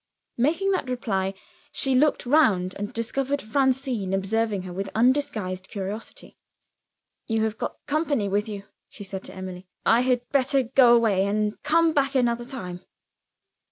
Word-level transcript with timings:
Making 0.39 0.71
that 0.71 0.89
reply, 0.89 1.35
she 1.71 1.93
looked 1.93 2.25
round, 2.25 2.73
and 2.79 2.91
discovered 2.91 3.39
Francine 3.39 4.15
observing 4.15 4.63
her 4.63 4.73
with 4.73 4.89
undisguised 4.95 5.67
curiosity. 5.67 6.39
"You 7.27 7.43
have 7.43 7.59
got 7.59 7.85
company 7.85 8.27
with 8.27 8.49
you," 8.49 8.63
she 8.89 9.03
said 9.03 9.23
to 9.25 9.35
Emily. 9.35 9.67
"I 9.85 10.01
had 10.01 10.27
better 10.31 10.63
go 10.63 10.95
away, 10.95 11.27
and 11.27 11.53
come 11.61 11.93
back 11.93 12.15
another 12.15 12.45
time." 12.45 12.83